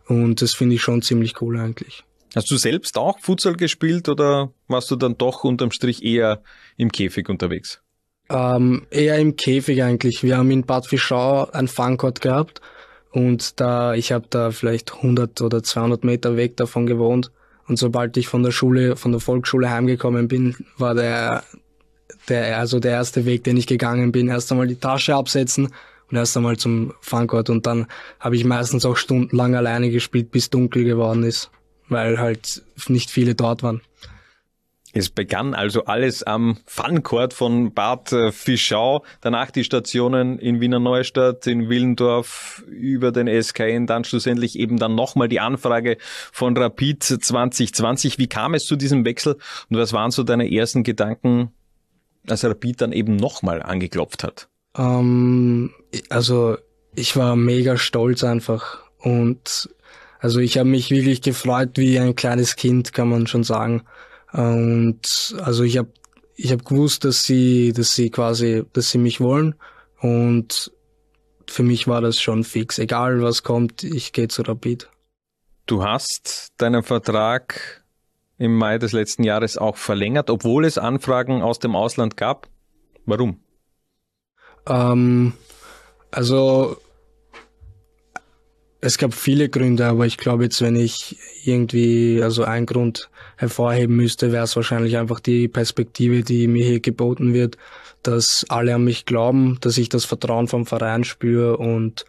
und 0.07 0.43
das 0.43 0.53
finde 0.55 0.75
ich 0.75 0.83
schon 0.83 1.01
ziemlich 1.01 1.41
cool 1.41 1.59
eigentlich. 1.59 2.05
Hast 2.35 2.51
du 2.51 2.57
selbst 2.57 2.97
auch 2.97 3.19
Futsal 3.19 3.55
gespielt 3.55 4.09
oder 4.09 4.53
warst 4.69 4.91
du 4.91 4.97
dann 4.97 5.19
doch 5.19 5.45
unterm 5.45 5.73
Strich 5.73 6.05
eher 6.05 6.43
im 6.77 6.93
Käfig 6.93 7.29
unterwegs? 7.29 7.81
Ähm, 8.29 8.87
eher 8.91 9.19
im 9.19 9.35
Käfig 9.35 9.83
eigentlich. 9.83 10.23
Wir 10.23 10.37
haben 10.37 10.51
in 10.51 10.65
Bad 10.65 10.87
Fischau 10.87 11.51
ein 11.51 11.67
Funcourt 11.67 12.21
gehabt 12.21 12.61
und 13.11 13.61
da 13.61 13.95
ich 13.95 14.13
habe 14.13 14.27
da 14.31 14.53
vielleicht 14.53 14.95
100 14.95 15.41
oder 15.41 15.63
200 15.63 16.05
Meter 16.05 16.37
weg 16.37 16.57
davon 16.57 16.87
gewohnt 16.87 17.33
und 17.67 17.77
sobald 17.77 18.17
ich 18.17 18.29
von 18.29 18.45
der 18.45 18.53
Schule, 18.53 18.95
von 18.95 19.11
der 19.11 19.21
Volksschule 19.21 19.71
heimgekommen 19.71 20.29
bin, 20.29 20.55
war 20.79 20.95
der 20.95 21.43
der 22.29 22.59
also 22.59 22.79
der 22.79 22.93
erste 22.93 23.25
Weg, 23.25 23.43
den 23.43 23.57
ich 23.57 23.67
gegangen 23.67 24.13
bin, 24.13 24.29
erst 24.29 24.53
einmal 24.53 24.69
die 24.69 24.79
Tasche 24.79 25.17
absetzen 25.17 25.75
und 26.11 26.17
erst 26.17 26.37
einmal 26.37 26.57
zum 26.57 26.95
Funcourt 27.01 27.51
und 27.51 27.67
dann 27.67 27.89
habe 28.21 28.37
ich 28.37 28.45
meistens 28.45 28.85
auch 28.85 28.97
stundenlang 28.97 29.57
alleine 29.57 29.91
gespielt, 29.91 30.31
bis 30.31 30.51
dunkel 30.51 30.85
geworden 30.85 31.25
ist, 31.25 31.51
weil 31.91 32.19
halt 32.19 32.63
nicht 32.89 33.11
viele 33.11 33.35
dort 33.35 33.63
waren. 33.63 33.83
Es 34.93 35.09
begann 35.09 35.55
also 35.55 35.85
alles 35.85 36.25
am 36.25 36.59
Funcourt 36.67 37.33
von 37.33 37.73
Bad 37.73 38.13
äh, 38.13 38.33
Fischau, 38.33 39.05
danach 39.21 39.53
die 39.53 39.63
Stationen 39.63 40.39
in 40.41 40.61
Wiener 40.61 40.81
Neustadt, 40.81 41.47
in 41.47 41.69
Willendorf, 41.69 42.65
über 42.67 43.13
den 43.13 43.29
SKN, 43.29 43.87
dann 43.87 44.03
schlussendlich 44.03 44.59
eben 44.59 44.79
dann 44.79 44.97
nochmal 44.97 45.29
die 45.29 45.39
Anfrage 45.39 45.97
von 46.33 46.57
Rapid 46.57 47.05
2020. 47.05 48.19
Wie 48.19 48.27
kam 48.27 48.55
es 48.55 48.65
zu 48.65 48.75
diesem 48.75 49.05
Wechsel 49.05 49.37
und 49.69 49.77
was 49.77 49.93
waren 49.93 50.11
so 50.11 50.25
deine 50.25 50.51
ersten 50.51 50.83
Gedanken, 50.83 51.53
als 52.27 52.45
Rapid 52.45 52.81
dann 52.81 52.93
eben 52.93 53.15
nochmal 53.15 53.63
angeklopft 53.63 54.25
hat? 54.25 54.49
Ähm, 54.77 55.73
also 56.09 56.57
ich 56.97 57.15
war 57.15 57.37
mega 57.37 57.77
stolz 57.77 58.25
einfach 58.25 58.79
und 58.99 59.69
also 60.21 60.39
ich 60.41 60.59
habe 60.59 60.69
mich 60.69 60.91
wirklich 60.91 61.23
gefreut 61.23 61.71
wie 61.77 61.99
ein 61.99 62.15
kleines 62.15 62.57
Kind, 62.57 62.93
kann 62.93 63.09
man 63.09 63.27
schon 63.27 63.43
sagen. 63.43 63.83
Und 64.33 65.35
also 65.43 65.65
ich 65.65 65.79
habe 65.79 65.89
ich 66.37 66.53
hab 66.53 66.65
gewusst, 66.65 67.05
dass 67.05 67.25
sie, 67.25 67.73
dass 67.73 67.95
sie 67.95 68.11
quasi, 68.11 68.65
dass 68.73 68.91
sie 68.91 68.99
mich 68.99 69.21
wollen. 69.21 69.55
Und 70.01 70.73
für 71.47 71.63
mich 71.63 71.89
war 71.89 72.01
das 72.01 72.21
schon 72.21 72.45
fix. 72.45 72.79
Egal 72.79 73.23
was 73.23 73.43
kommt, 73.43 73.83
ich 73.83 74.13
gehe 74.13 74.29
zu 74.29 74.43
Rapid. 74.43 74.89
Du 75.67 75.85
hast 75.85 76.49
deinen 76.59 76.83
Vertrag 76.83 77.85
im 78.39 78.57
Mai 78.57 78.79
des 78.79 78.93
letzten 78.93 79.25
Jahres 79.25 79.59
auch 79.59 79.77
verlängert, 79.77 80.31
obwohl 80.31 80.65
es 80.65 80.79
Anfragen 80.79 81.43
aus 81.43 81.59
dem 81.59 81.77
Ausland 81.77 82.17
gab. 82.17 82.49
Warum? 83.05 83.41
Ähm, 84.67 85.33
also 86.11 86.79
es 88.81 88.99
gab 88.99 89.13
viele 89.15 89.49
Gründe, 89.49 89.87
aber 89.87 90.07
ich 90.07 90.17
glaube 90.17 90.45
jetzt, 90.45 90.63
wenn 90.63 90.77
ich 90.77 91.17
irgendwie, 91.45 92.23
also 92.23 92.45
ein 92.45 92.67
Grund 92.67 93.11
hervorheben 93.37 93.97
müsste, 93.97 94.33
wäre 94.33 94.45
es 94.45 94.57
wahrscheinlich 94.57 94.97
einfach 94.97 95.21
die 95.21 95.49
Perspektive, 95.49 96.23
die 96.23 96.47
mir 96.47 96.65
hier 96.65 96.81
geboten 96.81 97.35
wird, 97.35 97.59
dass 98.03 98.47
alle 98.49 98.75
an 98.75 98.85
mich 98.85 99.05
glauben, 99.05 99.59
dass 99.61 99.77
ich 99.77 99.89
das 99.91 100.05
Vertrauen 100.05 100.49
vom 100.49 100.67
Verein 100.67 101.05
spüre 101.05 101.59
und 101.59 102.05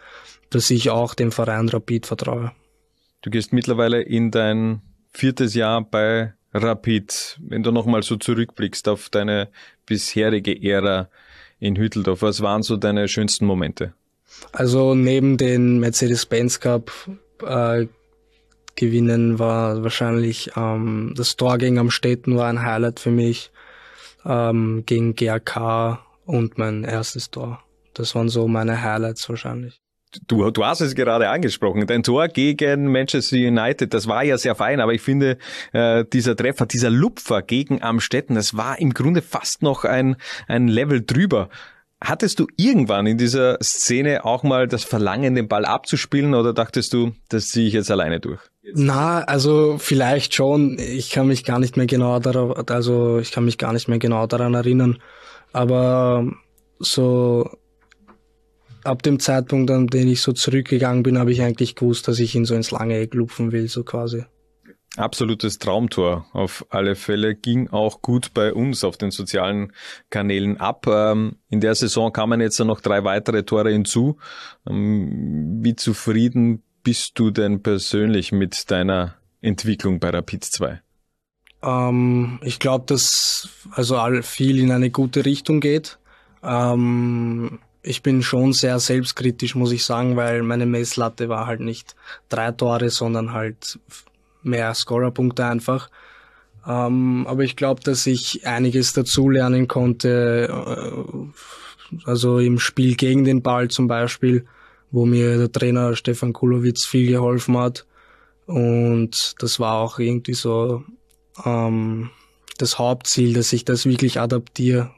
dass 0.49 0.69
ich 0.69 0.89
auch 0.89 1.13
dem 1.13 1.31
Verein 1.31 1.69
Rapid 1.69 2.05
vertraue. 2.05 2.51
Du 3.21 3.29
gehst 3.29 3.53
mittlerweile 3.53 4.01
in 4.01 4.31
dein 4.31 4.81
viertes 5.11 5.53
Jahr 5.53 5.81
bei 5.81 6.33
Rapid. 6.53 7.39
Wenn 7.41 7.63
du 7.63 7.71
nochmal 7.71 8.03
so 8.03 8.15
zurückblickst 8.15 8.87
auf 8.87 9.09
deine 9.09 9.49
bisherige 9.85 10.61
Ära 10.61 11.09
in 11.59 11.75
Hütteldorf, 11.75 12.21
was 12.21 12.41
waren 12.41 12.63
so 12.63 12.77
deine 12.77 13.07
schönsten 13.07 13.45
Momente? 13.45 13.93
Also 14.51 14.95
neben 14.95 15.37
den 15.37 15.79
Mercedes-Benz 15.79 16.59
Cup 16.59 16.91
äh, 17.45 17.87
gewinnen 18.75 19.39
war 19.39 19.83
wahrscheinlich 19.83 20.51
ähm, 20.55 21.13
das 21.15 21.35
Tor 21.35 21.57
gegen 21.57 21.77
Amstetten 21.77 22.37
war 22.37 22.47
ein 22.47 22.63
Highlight 22.63 22.99
für 22.99 23.11
mich 23.11 23.51
ähm, 24.25 24.83
gegen 24.85 25.15
GAK 25.15 25.99
und 26.25 26.57
mein 26.57 26.83
erstes 26.83 27.29
Tor. 27.31 27.63
Das 27.93 28.15
waren 28.15 28.29
so 28.29 28.47
meine 28.47 28.81
Highlights 28.81 29.27
wahrscheinlich. 29.29 29.81
Du, 30.27 30.51
du 30.51 30.65
hast 30.65 30.81
es 30.81 30.93
gerade 30.93 31.29
angesprochen. 31.29 31.87
Dein 31.87 32.03
Tor 32.03 32.27
gegen 32.27 32.91
Manchester 32.91 33.37
United, 33.37 33.93
das 33.93 34.07
war 34.07 34.23
ja 34.23 34.37
sehr 34.37 34.55
fein, 34.55 34.81
aber 34.81 34.93
ich 34.93 35.01
finde, 35.01 35.37
äh, 35.71 36.03
dieser 36.11 36.35
Treffer, 36.35 36.65
dieser 36.65 36.89
Lupfer 36.89 37.41
gegen 37.41 37.81
Amstetten, 37.81 38.35
das 38.35 38.57
war 38.57 38.77
im 38.79 38.93
Grunde 38.93 39.21
fast 39.21 39.61
noch 39.61 39.85
ein, 39.85 40.17
ein 40.47 40.67
Level 40.67 41.01
drüber. 41.01 41.49
Hattest 42.03 42.39
du 42.39 42.47
irgendwann 42.57 43.05
in 43.05 43.19
dieser 43.19 43.59
Szene 43.61 44.25
auch 44.25 44.41
mal 44.41 44.67
das 44.67 44.83
Verlangen, 44.83 45.35
den 45.35 45.47
Ball 45.47 45.65
abzuspielen 45.65 46.33
oder 46.33 46.51
dachtest 46.51 46.93
du, 46.93 47.11
das 47.29 47.49
ziehe 47.49 47.67
ich 47.67 47.73
jetzt 47.75 47.91
alleine 47.91 48.19
durch? 48.19 48.41
Na, 48.73 49.21
also 49.21 49.77
vielleicht 49.77 50.33
schon. 50.33 50.79
Ich 50.79 51.11
kann 51.11 51.27
mich 51.27 51.43
gar 51.43 51.59
nicht 51.59 51.77
mehr 51.77 51.85
genau 51.85 52.19
darauf, 52.19 52.69
also 52.71 53.19
ich 53.19 53.31
kann 53.31 53.45
mich 53.45 53.59
gar 53.59 53.71
nicht 53.71 53.87
mehr 53.87 53.99
genau 53.99 54.25
daran 54.25 54.55
erinnern. 54.55 54.97
Aber 55.53 56.31
so 56.79 57.49
ab 58.83 59.03
dem 59.03 59.19
Zeitpunkt, 59.19 59.69
an 59.69 59.85
den 59.85 60.07
ich 60.07 60.21
so 60.21 60.31
zurückgegangen 60.31 61.03
bin, 61.03 61.19
habe 61.19 61.31
ich 61.31 61.43
eigentlich 61.43 61.75
gewusst, 61.75 62.07
dass 62.07 62.17
ich 62.17 62.33
ihn 62.33 62.45
so 62.45 62.55
ins 62.55 62.71
lange 62.71 62.97
Eck 62.97 63.13
lupfen 63.13 63.51
will, 63.51 63.67
so 63.67 63.83
quasi. 63.83 64.23
Absolutes 64.97 65.57
Traumtor 65.57 66.25
auf 66.33 66.65
alle 66.69 66.95
Fälle. 66.95 67.33
Ging 67.33 67.69
auch 67.69 68.01
gut 68.01 68.33
bei 68.33 68.53
uns 68.53 68.83
auf 68.83 68.97
den 68.97 69.11
sozialen 69.11 69.71
Kanälen 70.09 70.59
ab. 70.59 70.85
Ähm, 70.87 71.37
in 71.49 71.61
der 71.61 71.75
Saison 71.75 72.11
kamen 72.11 72.41
jetzt 72.41 72.59
noch 72.59 72.81
drei 72.81 73.05
weitere 73.05 73.43
Tore 73.43 73.71
hinzu. 73.71 74.17
Ähm, 74.69 75.59
wie 75.63 75.75
zufrieden 75.75 76.61
bist 76.83 77.17
du 77.19 77.31
denn 77.31 77.63
persönlich 77.63 78.33
mit 78.33 78.69
deiner 78.69 79.15
Entwicklung 79.41 79.99
bei 80.01 80.09
Rapid 80.09 80.43
2? 80.43 80.81
Ähm, 81.63 82.39
ich 82.43 82.59
glaube, 82.59 82.85
dass 82.87 83.47
also 83.71 83.97
viel 84.23 84.59
in 84.59 84.71
eine 84.71 84.89
gute 84.89 85.23
Richtung 85.23 85.61
geht. 85.61 85.99
Ähm, 86.43 87.59
ich 87.81 88.03
bin 88.03 88.23
schon 88.23 88.53
sehr 88.53 88.79
selbstkritisch, 88.79 89.55
muss 89.55 89.71
ich 89.71 89.85
sagen, 89.85 90.15
weil 90.15 90.43
meine 90.43 90.65
Messlatte 90.65 91.29
war 91.29 91.47
halt 91.47 91.61
nicht 91.61 91.95
drei 92.29 92.51
Tore, 92.51 92.89
sondern 92.89 93.33
halt 93.33 93.79
mehr 94.43 94.73
Scorerpunkte 94.73 95.45
einfach. 95.45 95.89
Ähm, 96.67 97.25
aber 97.27 97.43
ich 97.43 97.55
glaube, 97.55 97.81
dass 97.81 98.05
ich 98.05 98.45
einiges 98.45 98.93
dazulernen 98.93 99.67
konnte, 99.67 100.47
äh, 100.49 101.99
also 102.05 102.39
im 102.39 102.59
Spiel 102.59 102.95
gegen 102.95 103.23
den 103.23 103.41
Ball 103.41 103.69
zum 103.69 103.87
Beispiel, 103.87 104.45
wo 104.91 105.05
mir 105.05 105.37
der 105.37 105.51
Trainer 105.51 105.95
Stefan 105.95 106.33
Kulowitz 106.33 106.85
viel 106.85 107.09
geholfen 107.09 107.57
hat. 107.57 107.85
Und 108.45 109.35
das 109.39 109.59
war 109.59 109.75
auch 109.75 109.99
irgendwie 109.99 110.33
so 110.33 110.83
ähm, 111.45 112.09
das 112.57 112.77
Hauptziel, 112.77 113.33
dass 113.33 113.53
ich 113.53 113.65
das 113.65 113.85
wirklich 113.85 114.19
adaptiere, 114.19 114.91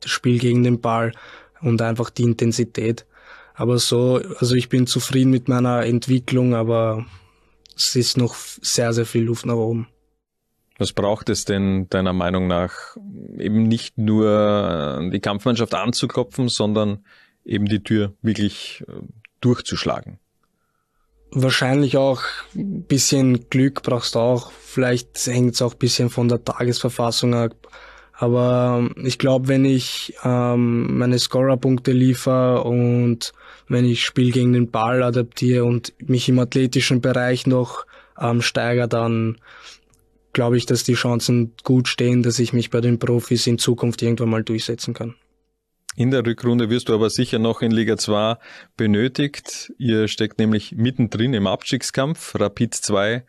das 0.00 0.10
Spiel 0.10 0.38
gegen 0.38 0.62
den 0.62 0.80
Ball 0.80 1.12
und 1.60 1.82
einfach 1.82 2.10
die 2.10 2.22
Intensität. 2.22 3.06
Aber 3.54 3.78
so, 3.78 4.20
also 4.38 4.54
ich 4.54 4.68
bin 4.68 4.86
zufrieden 4.86 5.30
mit 5.30 5.48
meiner 5.48 5.84
Entwicklung, 5.84 6.54
aber 6.54 7.06
es 7.78 7.94
ist 7.94 8.16
noch 8.16 8.34
sehr, 8.34 8.92
sehr 8.92 9.06
viel 9.06 9.22
Luft 9.22 9.46
nach 9.46 9.54
oben. 9.54 9.88
Was 10.78 10.92
braucht 10.92 11.28
es 11.28 11.44
denn 11.44 11.88
deiner 11.88 12.12
Meinung 12.12 12.46
nach, 12.46 12.96
eben 13.38 13.64
nicht 13.64 13.98
nur 13.98 15.08
die 15.12 15.20
Kampfmannschaft 15.20 15.74
anzuklopfen, 15.74 16.48
sondern 16.48 17.04
eben 17.44 17.66
die 17.66 17.82
Tür 17.82 18.14
wirklich 18.22 18.84
äh, 18.86 18.92
durchzuschlagen? 19.40 20.18
Wahrscheinlich 21.30 21.96
auch 21.96 22.22
ein 22.54 22.84
bisschen 22.84 23.50
Glück 23.50 23.82
brauchst 23.82 24.14
du 24.14 24.20
auch. 24.20 24.50
Vielleicht 24.52 25.26
hängt 25.26 25.54
es 25.54 25.62
auch 25.62 25.72
ein 25.72 25.78
bisschen 25.78 26.10
von 26.10 26.28
der 26.28 26.44
Tagesverfassung 26.44 27.34
ab. 27.34 27.68
Aber 28.20 28.90
ähm, 28.96 29.06
ich 29.06 29.18
glaube, 29.18 29.46
wenn 29.46 29.64
ich 29.64 30.14
ähm, 30.24 30.98
meine 30.98 31.20
Scorerpunkte 31.20 31.92
liefere 31.92 32.64
und 32.64 33.32
wenn 33.68 33.84
ich 33.84 34.02
Spiel 34.02 34.32
gegen 34.32 34.52
den 34.52 34.72
Ball 34.72 35.04
adaptiere 35.04 35.64
und 35.64 35.92
mich 36.04 36.28
im 36.28 36.40
athletischen 36.40 37.00
Bereich 37.00 37.46
noch 37.46 37.86
ähm, 38.20 38.42
steigere, 38.42 38.88
dann 38.88 39.36
glaube 40.32 40.56
ich, 40.56 40.66
dass 40.66 40.82
die 40.82 40.94
Chancen 40.94 41.52
gut 41.62 41.86
stehen, 41.86 42.24
dass 42.24 42.40
ich 42.40 42.52
mich 42.52 42.70
bei 42.70 42.80
den 42.80 42.98
Profis 42.98 43.46
in 43.46 43.56
Zukunft 43.56 44.02
irgendwann 44.02 44.30
mal 44.30 44.42
durchsetzen 44.42 44.94
kann. 44.94 45.14
In 45.94 46.10
der 46.10 46.26
Rückrunde 46.26 46.70
wirst 46.70 46.88
du 46.88 46.94
aber 46.94 47.10
sicher 47.10 47.38
noch 47.38 47.62
in 47.62 47.70
Liga 47.70 47.96
2 47.96 48.36
benötigt. 48.76 49.72
Ihr 49.78 50.08
steckt 50.08 50.40
nämlich 50.40 50.72
mittendrin 50.72 51.34
im 51.34 51.46
Abstiegskampf. 51.46 52.34
Rapid 52.34 52.74
2 52.74 53.24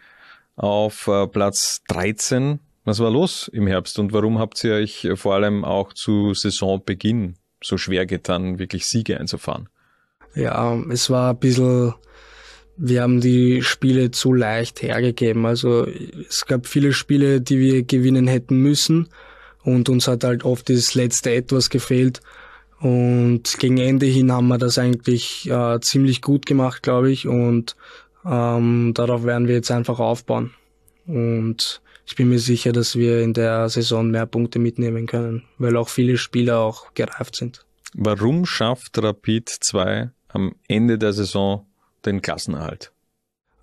auf 0.55 1.07
äh, 1.07 1.27
Platz 1.27 1.83
13 1.89 2.59
was 2.85 2.99
war 2.99 3.11
los 3.11 3.49
im 3.51 3.67
Herbst 3.67 3.99
und 3.99 4.13
warum 4.13 4.39
habt 4.39 4.63
ihr 4.63 4.73
euch 4.73 5.07
vor 5.15 5.35
allem 5.35 5.65
auch 5.65 5.93
zu 5.93 6.33
Saisonbeginn 6.33 7.35
so 7.61 7.77
schwer 7.77 8.05
getan, 8.05 8.59
wirklich 8.59 8.87
Siege 8.87 9.19
einzufahren? 9.19 9.69
Ja, 10.35 10.77
es 10.89 11.09
war 11.09 11.31
ein 11.31 11.39
bisschen, 11.39 11.93
wir 12.77 13.01
haben 13.01 13.21
die 13.21 13.61
Spiele 13.61 14.11
zu 14.11 14.33
leicht 14.33 14.81
hergegeben. 14.81 15.45
Also 15.45 15.85
es 15.85 16.45
gab 16.45 16.67
viele 16.67 16.93
Spiele, 16.93 17.41
die 17.41 17.59
wir 17.59 17.83
gewinnen 17.83 18.27
hätten 18.27 18.57
müssen 18.57 19.09
und 19.63 19.89
uns 19.89 20.07
hat 20.07 20.23
halt 20.23 20.45
oft 20.45 20.69
das 20.69 20.95
letzte 20.95 21.31
etwas 21.31 21.69
gefehlt. 21.69 22.21
Und 22.79 23.59
gegen 23.59 23.77
Ende 23.77 24.05
hin 24.05 24.31
haben 24.31 24.47
wir 24.47 24.57
das 24.57 24.77
eigentlich 24.77 25.49
äh, 25.49 25.79
ziemlich 25.81 26.21
gut 26.21 26.45
gemacht, 26.45 26.81
glaube 26.81 27.11
ich. 27.11 27.27
Und 27.27 27.75
ähm, 28.25 28.93
darauf 28.95 29.25
werden 29.25 29.47
wir 29.47 29.55
jetzt 29.55 29.71
einfach 29.71 29.99
aufbauen. 29.99 30.51
Und 31.09 31.81
ich 32.05 32.15
bin 32.15 32.29
mir 32.29 32.39
sicher, 32.39 32.71
dass 32.71 32.95
wir 32.95 33.21
in 33.21 33.33
der 33.33 33.67
Saison 33.69 34.09
mehr 34.09 34.25
Punkte 34.25 34.59
mitnehmen 34.59 35.07
können, 35.07 35.43
weil 35.57 35.75
auch 35.75 35.89
viele 35.89 36.17
Spieler 36.17 36.59
auch 36.59 36.93
gereift 36.93 37.35
sind. 37.35 37.65
Warum 37.93 38.45
schafft 38.45 39.01
Rapid 39.01 39.49
2 39.49 40.11
am 40.29 40.53
Ende 40.67 40.97
der 40.97 41.13
Saison 41.13 41.65
den 42.05 42.21
Klassenerhalt? 42.21 42.91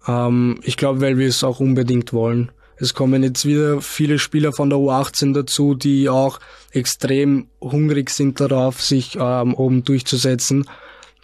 Ähm, 0.07 0.61
ich 0.63 0.77
glaube, 0.77 1.01
weil 1.01 1.19
wir 1.19 1.29
es 1.29 1.45
auch 1.45 1.61
unbedingt 1.61 2.13
wollen. 2.13 2.51
Es 2.79 2.95
kommen 2.95 3.23
jetzt 3.23 3.47
wieder 3.47 3.81
viele 3.81 4.19
Spieler 4.19 4.53
von 4.53 4.69
der 4.69 4.79
U18 4.79 5.33
dazu, 5.33 5.75
die 5.75 6.09
auch 6.09 6.41
extrem 6.73 7.49
hungrig 7.61 8.11
sind 8.11 8.41
darauf, 8.41 8.83
sich 8.83 9.17
ähm, 9.19 9.55
oben 9.55 9.85
durchzusetzen 9.85 10.67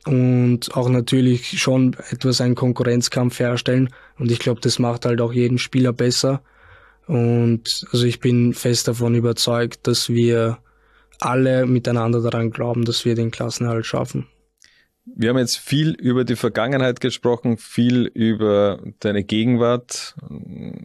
und 0.07 0.75
auch 0.75 0.89
natürlich 0.89 1.61
schon 1.61 1.97
etwas 2.11 2.41
einen 2.41 2.55
Konkurrenzkampf 2.55 3.39
herstellen. 3.39 3.91
Und 4.19 4.31
ich 4.31 4.39
glaube, 4.39 4.61
das 4.61 4.79
macht 4.79 5.05
halt 5.05 5.21
auch 5.21 5.33
jeden 5.33 5.59
Spieler 5.59 5.93
besser. 5.93 6.43
Und 7.07 7.87
also 7.93 8.05
ich 8.07 8.21
bin 8.21 8.55
fest 8.55 8.89
davon 8.89 9.15
überzeugt, 9.15 9.87
dass 9.87 10.09
wir 10.09 10.59
alle 11.21 11.67
miteinander 11.67 12.21
daran 12.21 12.51
glauben, 12.51 12.85
dass 12.85 13.05
wir 13.05 13.15
den 13.15 13.31
Klassenerhalt 13.31 13.87
schaffen. 13.87 14.27
Wir 15.05 15.31
haben 15.31 15.39
jetzt 15.39 15.59
viel 15.59 15.91
über 15.91 16.25
die 16.25 16.37
Vergangenheit 16.37 17.01
gesprochen, 17.01 17.57
viel 17.57 18.07
über 18.07 18.81
deine 19.01 19.25
Gegenwart. 19.25 20.15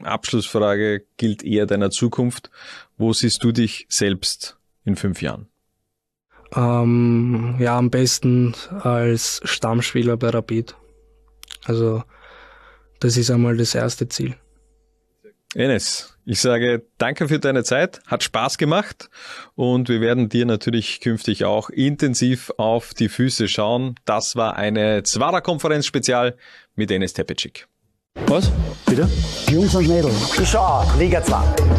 Abschlussfrage 0.02 1.06
gilt 1.18 1.44
eher 1.44 1.68
deiner 1.68 1.92
Zukunft. 1.92 2.50
Wo 2.98 3.14
siehst 3.14 3.44
du 3.44 3.52
dich 3.52 3.86
selbst 3.90 4.58
in 4.86 4.96
fünf 4.96 5.22
Jahren? 5.22 5.48
Ähm, 6.56 7.56
ja, 7.60 7.78
am 7.78 7.90
besten 7.90 8.56
als 8.82 9.42
Stammspieler 9.44 10.18
bei 10.18 10.30
Rapid. 10.30 10.76
Also 11.66 12.04
das 13.00 13.18
ist 13.18 13.30
einmal 13.30 13.58
das 13.58 13.76
erste 13.76 14.08
Ziel. 14.08 14.36
Enes, 15.56 16.18
ich 16.26 16.42
sage 16.42 16.86
danke 16.98 17.28
für 17.30 17.40
deine 17.40 17.64
Zeit, 17.64 18.02
hat 18.06 18.22
Spaß 18.22 18.58
gemacht 18.58 19.10
und 19.56 19.90
wir 19.90 20.02
werden 20.02 20.30
dir 20.30 20.46
natürlich 20.46 21.00
künftig 21.00 21.46
auch 21.46 21.70
intensiv 21.70 22.52
auf 22.58 22.94
die 22.94 23.10
Füße 23.10 23.48
schauen. 23.48 23.96
Das 24.06 24.36
war 24.36 24.56
eine 24.56 25.04
Zwara-Konferenz-Spezial 25.04 26.36
mit 26.76 26.92
Enes 26.92 27.14
Tepecic. 27.14 27.68
Was? 28.26 28.52
Bitte? 28.86 29.08
Jungs 29.52 29.76
und 29.76 29.88
Mädels. 29.88 30.38
Ich 30.42 30.50
schau 30.50 30.60
auch, 30.60 30.96
Liga 30.98 31.24
2. 31.24 31.36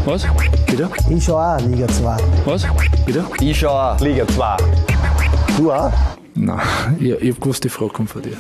Was? 0.07 0.27
Bitte? 0.67 0.89
Ich 1.11 1.25
schau 1.25 1.37
auch, 1.39 1.61
Liga 1.61 1.89
2. 1.89 2.17
Was? 2.45 2.67
Bitte? 3.05 3.25
Ich 3.41 3.59
schau 3.59 3.71
auch, 3.71 4.01
Liga 4.01 4.27
2. 4.29 4.57
Du 5.57 5.73
auch? 5.73 5.93
Nein, 6.35 6.61
ich, 7.01 7.11
ich 7.11 7.35
hab 7.35 7.41
gewusst, 7.41 7.65
die 7.65 7.69
Frage 7.69 7.91
kommt 7.93 8.11
von 8.11 8.23
dir. 8.23 8.37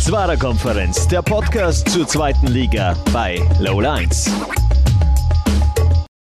Zwarer 0.00 0.36
Konferenz, 0.36 1.08
der 1.08 1.22
Podcast 1.22 1.88
zur 1.88 2.06
zweiten 2.06 2.48
Liga 2.48 2.94
bei 3.12 3.40
Low 3.60 3.80
Lines. 3.80 4.30